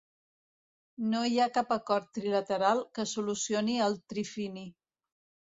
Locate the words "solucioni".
3.13-3.79